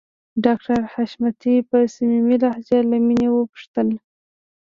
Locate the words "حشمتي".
0.93-1.55